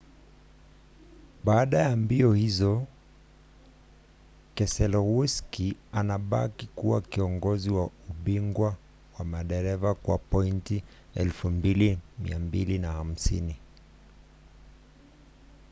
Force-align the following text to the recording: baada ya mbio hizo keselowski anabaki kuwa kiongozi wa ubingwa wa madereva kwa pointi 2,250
baada 1.43 1.77
ya 1.77 1.95
mbio 1.97 2.33
hizo 2.33 2.87
keselowski 4.55 5.77
anabaki 5.91 6.67
kuwa 6.67 7.01
kiongozi 7.01 7.69
wa 7.69 7.89
ubingwa 8.09 8.75
wa 9.19 9.25
madereva 9.25 9.93
kwa 9.95 10.17
pointi 10.17 10.83
2,250 11.15 13.55